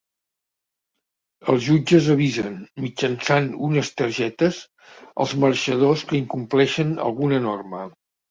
[1.51, 2.55] Els jutges avisen,
[2.85, 4.63] mitjançant unes targetes,
[5.25, 7.85] els marxadors que incompleixen alguna norma.